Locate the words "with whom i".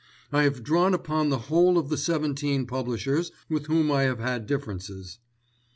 3.49-4.01